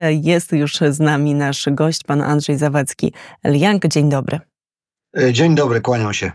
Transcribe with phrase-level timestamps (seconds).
[0.00, 3.88] Jest już z nami nasz gość, pan Andrzej Zawadzki-Liang.
[3.88, 4.40] Dzień dobry.
[5.32, 6.32] Dzień dobry, kłaniam się.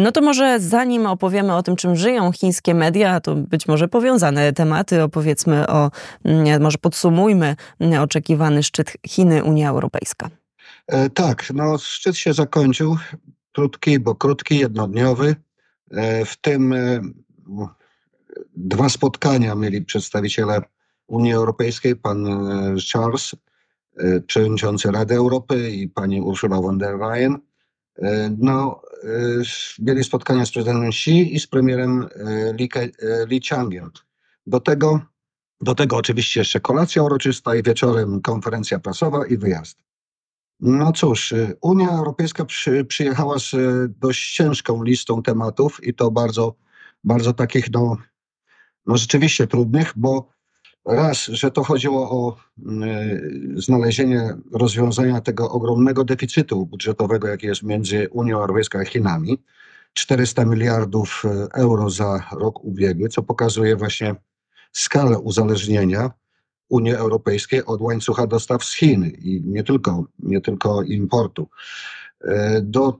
[0.00, 4.52] No to może zanim opowiemy o tym, czym żyją chińskie media, to być może powiązane
[4.52, 5.90] tematy, opowiedzmy o,
[6.24, 10.30] mm, może podsumujmy mm, oczekiwany szczyt Chiny-Unia Europejska.
[10.86, 12.96] E, tak, no szczyt się zakończył,
[13.52, 15.36] krótki, bo krótki, jednodniowy.
[15.90, 17.00] E, w tym e,
[18.56, 20.62] dwa spotkania mieli przedstawiciele
[21.06, 22.26] Unii Europejskiej, pan
[22.92, 23.34] Charles,
[24.26, 27.38] przewodniczący Rady Europy i pani Ursula von der Leyen.
[28.38, 28.82] No,
[29.78, 32.08] mieli spotkania z prezydentem Xi i z premierem
[32.58, 32.68] Li,
[33.26, 33.90] Li Changiem.
[34.46, 35.00] Do tego,
[35.60, 39.78] do tego oczywiście jeszcze kolacja uroczysta i wieczorem konferencja prasowa i wyjazd.
[40.60, 43.52] No cóż, Unia Europejska przy, przyjechała z
[43.98, 46.54] dość ciężką listą tematów i to bardzo,
[47.04, 47.96] bardzo takich, no,
[48.86, 50.28] no rzeczywiście trudnych, bo
[50.86, 58.08] raz, że to chodziło o y, znalezienie rozwiązania tego ogromnego deficytu budżetowego, jaki jest między
[58.10, 59.38] Unią Europejską a Chinami.
[59.92, 61.22] 400 miliardów
[61.54, 64.14] euro za rok ubiegły, co pokazuje właśnie
[64.72, 66.10] skalę uzależnienia
[66.68, 71.48] Unii Europejskiej od łańcucha dostaw z Chin i nie tylko, nie tylko importu.
[72.24, 72.98] E, do,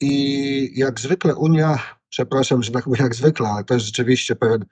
[0.00, 4.64] I jak zwykle Unia, przepraszam, że tak mówię jak zwykle, ale to jest rzeczywiście pewien,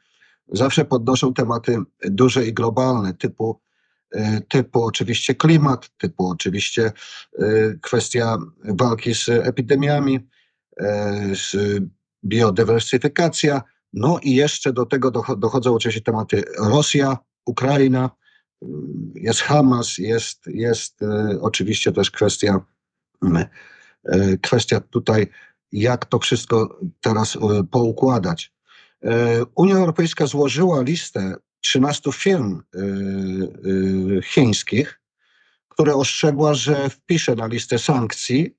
[0.53, 3.61] zawsze podnoszą tematy duże i globalne, typu,
[4.13, 6.93] e, typu oczywiście klimat, typu oczywiście
[7.39, 7.43] e,
[7.83, 10.29] kwestia walki z epidemiami,
[11.35, 11.57] z
[12.25, 18.11] biodywersyfikacja, no i jeszcze do tego dochodzą oczywiście tematy Rosja, Ukraina,
[19.15, 22.61] jest Hamas, jest, jest e, oczywiście też kwestia,
[24.05, 25.27] e, kwestia tutaj,
[25.73, 28.53] jak to wszystko teraz e, poukładać.
[29.55, 32.63] Unia Europejska złożyła listę 13 firm
[34.25, 35.01] chińskich,
[35.69, 38.57] które ostrzegła, że wpisze na listę sankcji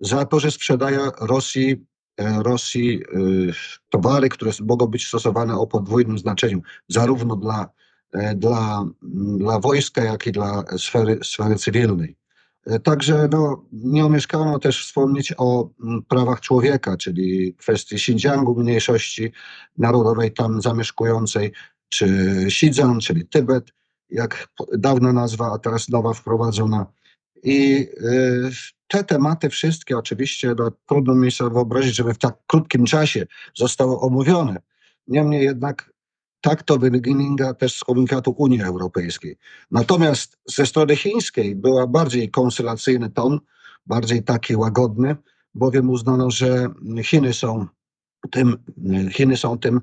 [0.00, 1.86] za to, że sprzedaje Rosji,
[2.18, 3.02] Rosji
[3.88, 7.68] towary, które mogą być stosowane o podwójnym znaczeniu, zarówno dla
[8.12, 8.84] E, dla,
[9.38, 12.16] dla wojska, jak i dla sfery, sfery cywilnej.
[12.66, 15.70] E, także no, nie omieszkano też wspomnieć o
[16.08, 19.32] prawach człowieka, czyli kwestii Xinjiangu, mniejszości
[19.78, 21.52] narodowej tam zamieszkującej,
[21.88, 22.06] czy
[22.46, 23.72] Xizang, czyli Tybet,
[24.10, 26.86] jak dawna nazwa, a teraz nowa wprowadzona.
[27.42, 28.50] I y,
[28.86, 34.00] te tematy wszystkie oczywiście no, trudno mi sobie wyobrazić, żeby w tak krótkim czasie zostały
[34.00, 34.56] omówione.
[35.08, 35.91] Niemniej jednak
[36.42, 39.36] tak to wynika też z komunikatu Unii Europejskiej.
[39.70, 43.40] Natomiast ze strony chińskiej była bardziej konsylacyjny ton,
[43.86, 45.16] bardziej taki łagodny,
[45.54, 46.68] bowiem uznano, że
[47.02, 47.66] Chiny są
[48.30, 48.56] tym,
[49.10, 49.80] Chiny są tym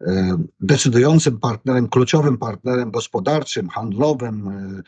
[0.00, 4.82] e, decydującym partnerem, kluczowym partnerem gospodarczym, handlowym, e,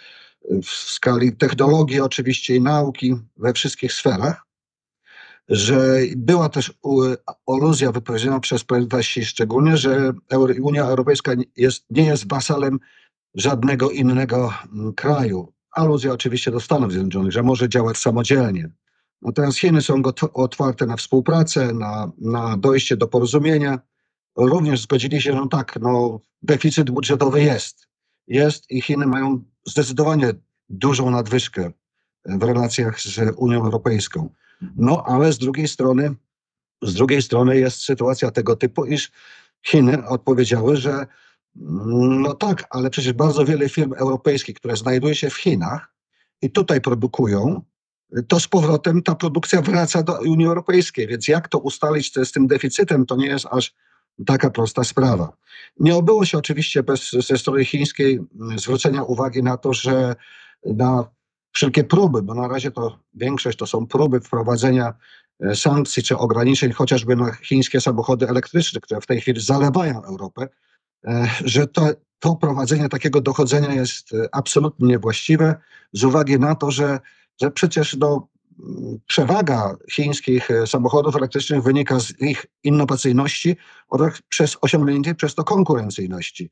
[0.62, 4.45] w skali technologii oczywiście i nauki we wszystkich sferach
[5.48, 6.72] że była też
[7.46, 10.12] aluzja wypowiedziana przez prezydenta szczególnie, że
[10.62, 12.78] Unia Europejska jest, nie jest wasalem
[13.34, 15.52] żadnego innego mm, kraju.
[15.70, 18.70] Aluzja oczywiście do Stanów Zjednoczonych, że może działać samodzielnie.
[19.22, 20.02] Natomiast Chiny są
[20.32, 23.78] otwarte na współpracę, na, na dojście do porozumienia.
[24.36, 27.88] Również zgodzili się, że no tak, no, deficyt budżetowy jest.
[28.26, 30.32] Jest i Chiny mają zdecydowanie
[30.68, 31.72] dużą nadwyżkę
[32.24, 34.30] w relacjach z Unią Europejską.
[34.76, 36.14] No ale z drugiej strony,
[36.82, 39.10] z drugiej strony jest sytuacja tego typu, iż
[39.66, 45.30] Chiny odpowiedziały, że mm, no tak, ale przecież bardzo wiele firm europejskich, które znajduje się
[45.30, 45.94] w Chinach
[46.42, 47.62] i tutaj produkują,
[48.28, 51.06] to z powrotem ta produkcja wraca do Unii Europejskiej.
[51.06, 53.74] Więc jak to ustalić z tym deficytem, to nie jest aż
[54.26, 55.36] taka prosta sprawa.
[55.80, 60.16] Nie obyło się oczywiście bez, ze strony chińskiej mm, zwrócenia uwagi na to, że
[60.66, 61.04] na
[61.56, 64.94] wszelkie próby, bo na razie to większość to są próby wprowadzenia
[65.40, 70.48] e, sankcji czy ograniczeń chociażby na chińskie samochody elektryczne, które w tej chwili zalewają Europę,
[71.04, 75.54] e, że to, to prowadzenie takiego dochodzenia jest e, absolutnie niewłaściwe
[75.92, 77.00] z uwagi na to, że,
[77.40, 78.28] że przecież no,
[79.06, 83.56] przewaga chińskich samochodów elektrycznych wynika z ich innowacyjności
[83.88, 86.50] oraz przez osiągnięcie przez to konkurencyjności.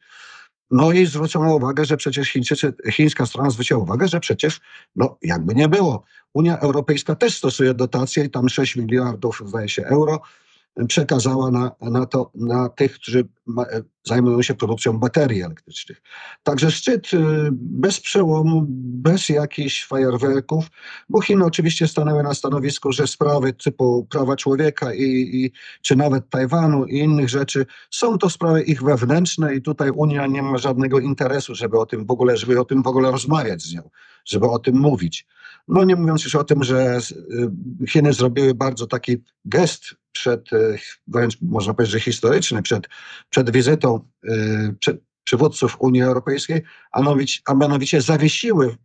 [0.71, 4.61] No i zwrócono uwagę, że przecież Chińczycy, chińska strona zwróciła uwagę, że przecież,
[4.97, 9.85] no jakby nie było, Unia Europejska też stosuje dotacje i tam 6 miliardów, zdaje się,
[9.85, 10.21] euro
[10.89, 13.65] przekazała na, na, to, na tych, którzy ma,
[14.05, 16.03] zajmują się produkcją baterii elektrycznych.
[16.43, 17.11] Także szczyt
[17.53, 20.65] bez przełomu, bez jakichś fajerwerków,
[21.09, 26.31] bo Chiny oczywiście stanęły na stanowisku, że sprawy typu prawa człowieka i, i, czy nawet
[26.31, 30.99] Tajwanu i innych rzeczy są to sprawy ich wewnętrzne i tutaj Unia nie ma żadnego
[30.99, 33.91] interesu, żeby o tym w ogóle, żeby o tym w ogóle rozmawiać z nią,
[34.25, 35.27] żeby o tym mówić.
[35.69, 36.99] No nie mówiąc już o tym, że
[37.83, 42.89] y, Chiny zrobiły bardzo taki gest przed, y, wręcz można powiedzieć, że historyczny, przed,
[43.31, 46.63] przed wizytą y, przed przywódców Unii Europejskiej,
[46.93, 48.77] a mianowicie, a mianowicie zawiesiły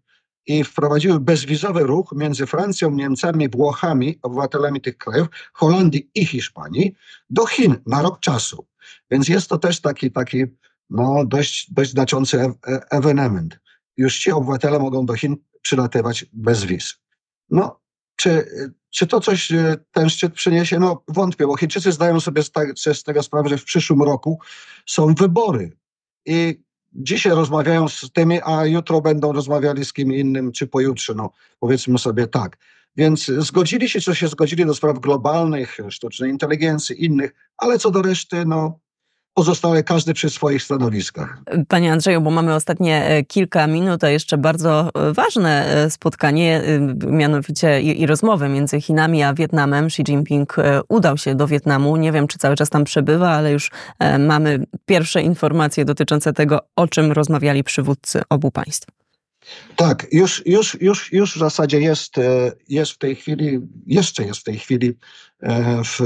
[0.46, 6.96] i wprowadziły bezwizowy ruch między Francją, Niemcami, Włochami, obywatelami tych krajów, Holandii i Hiszpanii
[7.30, 8.66] do Chin na rok czasu.
[9.12, 10.46] Więc jest to też taki, taki
[10.90, 12.54] no, dość, dość znaczący e
[12.90, 13.60] ewenement.
[13.98, 15.36] Już ci obywatele mogą do Chin
[15.70, 16.96] przylatywać bez wiz.
[17.50, 17.80] No,
[18.16, 18.46] czy,
[18.90, 20.80] czy to coś e, ten szczyt przyniesie?
[20.80, 24.40] No wątpię, bo Chińczycy zdają sobie z, tego sprawę, że w przyszłym roku
[24.86, 25.78] są wybory.
[26.26, 26.64] I
[26.94, 31.98] dzisiaj rozmawiają z tymi, a jutro będą rozmawiali z kim innym, czy pojutrze, no powiedzmy
[31.98, 32.58] sobie tak.
[32.98, 38.02] Więc zgodzili się, co się zgodzili do spraw globalnych, sztucznej inteligencji, innych, ale co do
[38.02, 38.80] reszty, no
[39.40, 41.38] pozostałe każdy przy swoich stanowiskach.
[41.68, 46.62] Panie Andrzeju, bo mamy ostatnie e, kilka minut, a jeszcze bardzo e, ważne e, spotkanie,
[47.08, 49.86] mianowicie i, i rozmowę między Chinami a Wietnamem.
[49.86, 50.56] Xi Jinping
[50.90, 51.98] udał się do Wietnamu.
[51.98, 53.72] Nie wiem, czy cały czas tam przebywa, ale już
[54.20, 58.88] mamy pierwsze informacje dotyczące tego, o czym rozmawiali przywódcy obu państw.
[59.76, 62.16] Tak, już, już, już, już w zasadzie jest,
[62.68, 64.98] jest w tej chwili, jeszcze jest w tej chwili
[65.86, 66.00] w,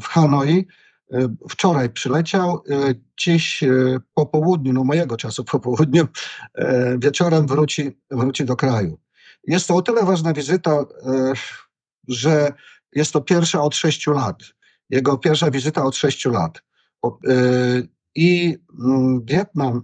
[0.00, 0.66] w Hanoi.
[1.12, 3.68] E, wczoraj przyleciał, e, dziś e,
[4.14, 6.06] po południu, no mojego czasu po południu,
[6.98, 8.98] wieczorem wróci, wróci do kraju.
[9.44, 10.84] Jest to o tyle ważna wizyta,
[12.08, 12.52] że
[12.92, 14.42] jest to pierwsza od sześciu lat.
[14.90, 16.62] Jego pierwsza wizyta od sześciu lat.
[18.14, 19.82] I mm, Wietnam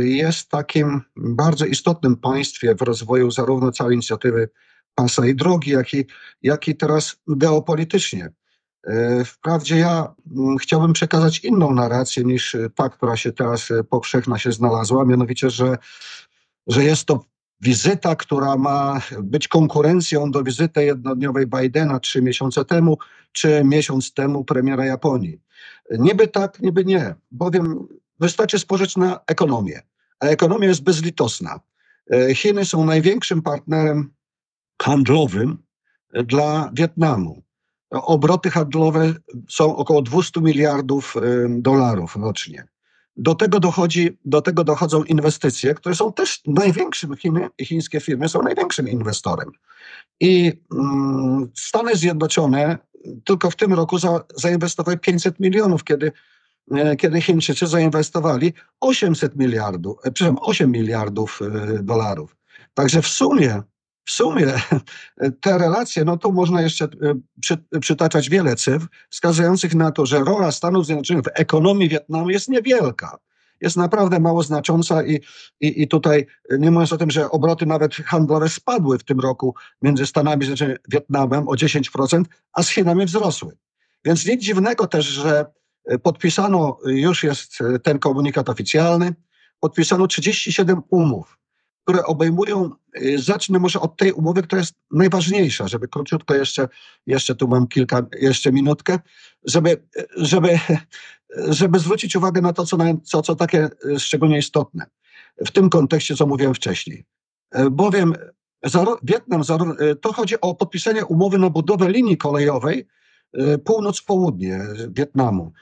[0.00, 4.48] jest takim bardzo istotnym państwem w rozwoju zarówno całej inicjatywy
[4.94, 6.06] Pasa i Drogi, jak i,
[6.42, 8.30] jak i teraz geopolitycznie.
[8.86, 14.38] E, wprawdzie ja mm, chciałbym przekazać inną narrację niż ta, która się teraz e, powszechna
[14.38, 15.78] się znalazła, mianowicie, że,
[16.66, 17.24] że jest to
[17.60, 22.98] wizyta, która ma być konkurencją do wizyty jednodniowej Bidena trzy miesiące temu,
[23.32, 25.40] czy miesiąc temu premiera Japonii.
[25.98, 27.86] Niby tak, niby nie, bowiem
[28.20, 29.82] wystarczy spojrzeć na ekonomię,
[30.20, 31.60] a ekonomia jest bezlitosna.
[32.12, 34.14] E, Chiny są największym partnerem
[34.82, 35.58] handlowym
[36.24, 37.45] dla Wietnamu.
[37.90, 39.14] Obroty handlowe
[39.48, 41.14] są około 200 miliardów
[41.48, 42.64] dolarów rocznie.
[43.16, 48.42] Do tego, dochodzi, do tego dochodzą inwestycje, które są też największym, Chiny, chińskie firmy są
[48.42, 49.50] największym inwestorem.
[50.20, 52.78] I mm, Stany Zjednoczone
[53.24, 56.12] tylko w tym roku za, zainwestowały 500 milionów, kiedy,
[56.70, 62.36] e, kiedy Chińczycy zainwestowali 800 miliardów, e, przepraszam, 8 miliardów e, dolarów.
[62.74, 63.62] Także w sumie
[64.06, 64.46] w sumie
[65.42, 66.88] te relacje, no to można jeszcze e,
[67.40, 72.48] przy, przytaczać wiele cyfr wskazujących na to, że rola Stanów Zjednoczonych w ekonomii Wietnamu jest
[72.48, 73.18] niewielka.
[73.60, 75.20] Jest naprawdę mało znacząca i,
[75.60, 76.26] i, i tutaj
[76.58, 80.78] nie mówiąc o tym, że obroty nawet handlowe spadły w tym roku między Stanami Zjednoczonymi
[80.78, 83.56] a Wietnamem o 10%, a z Chinami wzrosły.
[84.04, 85.46] Więc nic dziwnego też, że
[86.02, 89.14] podpisano, już jest ten komunikat oficjalny,
[89.60, 91.38] podpisano 37 umów
[91.86, 96.68] które obejmują, y, zacznę może od tej umowy, która jest najważniejsza, żeby króciutko jeszcze,
[97.06, 98.98] jeszcze tu mam kilka, jeszcze minutkę,
[99.44, 99.82] żeby,
[100.16, 100.58] żeby,
[101.48, 104.86] żeby zwrócić uwagę na to, co, co, co takie y, szczególnie istotne.
[105.46, 107.04] W tym kontekście, co mówiłem wcześniej.
[107.58, 108.14] Y, bowiem
[109.02, 109.42] Wietnam,
[110.00, 112.86] to chodzi o podpisanie umowy na budowę linii kolejowej
[113.64, 115.52] północ-południe Wietnamu,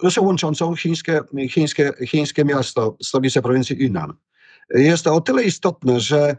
[0.00, 4.12] zresztą łączącą chińskie, chińskie, chińskie miasto, stolicę prowincji Yunnan
[4.70, 6.36] jest to o tyle istotne, że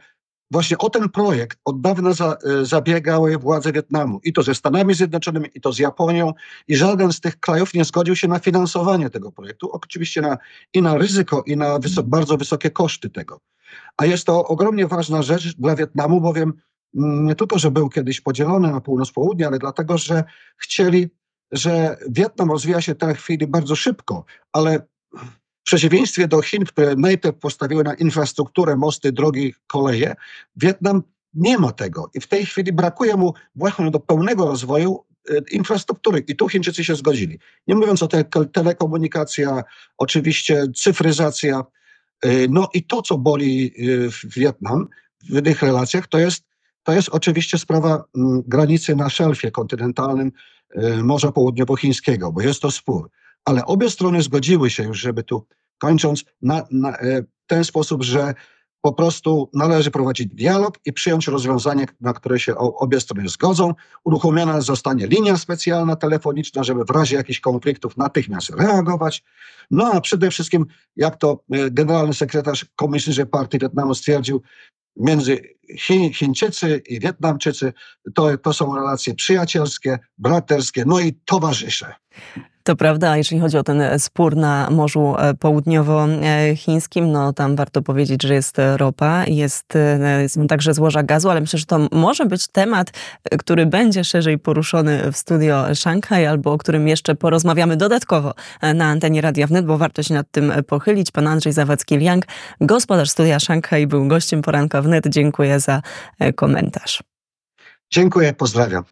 [0.52, 4.94] właśnie o ten projekt od dawna za, e, zabiegały władze Wietnamu i to ze Stanami
[4.94, 6.34] Zjednoczonymi, i to z Japonią,
[6.68, 9.70] i żaden z tych krajów nie zgodził się na finansowanie tego projektu.
[9.72, 10.38] Oczywiście na,
[10.74, 13.40] i na ryzyko, i na bardzo wysokie koszty tego.
[13.98, 16.54] A jest to ogromnie ważna rzecz dla Wietnamu, bowiem
[16.96, 20.24] mm, nie tylko, że był kiedyś podzielony na północ-południe, ale dlatego, że
[20.58, 21.10] chcieli,
[21.52, 24.88] że Wietnam rozwija się w tej chwili bardzo szybko, ale
[25.66, 30.16] przeciwieństwie do Chin, które najpierw postawiły na infrastrukturę, mosty, drogi, koleje,
[30.56, 31.04] Wietnam
[31.34, 36.24] nie ma tego i w tej chwili brakuje mu właśnie do pełnego rozwoju e, infrastruktury
[36.28, 37.40] i tu Chińczycy się zgodzili.
[37.68, 39.64] Nie mówiąc o te, telekomunikacja,
[39.98, 41.64] oczywiście cyfryzacja,
[42.22, 44.88] e, no i to, co boli e, Wietnam
[45.30, 46.44] w tych relacjach, to jest
[46.84, 50.32] to jest oczywiście sprawa mm, granicy na szelfie kontynentalnym
[51.04, 53.10] Morza Południowochińskiego, bo jest to spór.
[53.46, 55.48] Ale obie strony zgodziły się już, żeby tu
[55.78, 58.34] kończąc, na, na e, ten sposób, że
[58.82, 63.74] po prostu należy prowadzić dialog i przyjąć rozwiązanie, na które się obie strony zgodzą.
[64.04, 69.24] Uruchomiona zostanie linia specjalna telefoniczna, żeby w razie jakichś konfliktów natychmiast reagować.
[69.72, 74.42] No a przede wszystkim, jak to e, generalny sekretarz Komunistycznej Partii Wietnamu stwierdził,
[74.96, 75.42] między
[75.78, 77.74] Chi, Chińczycy i Wietnamczycy
[78.16, 81.96] to, to są relacje przyjacielskie, braterskie, no i towarzysze.
[82.66, 88.24] To prawda, jeśli chodzi o ten spór na Morzu e, Południowochińskim, no tam warto powiedzieć,
[88.24, 92.48] że jest ropa, jest, e, są także złoża gazu, ale myślę, że to może być
[92.48, 92.92] temat,
[93.40, 98.86] który będzie szerzej poruszony w studio Szanghaj, albo o którym jeszcze porozmawiamy dodatkowo e, na
[98.86, 101.12] antenie Radia Wnet, bo warto się nad tym pochylić.
[101.12, 102.22] Pan Andrzej Zawadzki-Liang,
[102.62, 105.08] gospodarz studia Szanghaj, był gościem poranka Wnet.
[105.08, 105.82] Dziękuję za
[106.36, 107.04] komentarz.
[107.92, 108.86] Dziękuję, pozdrawiam.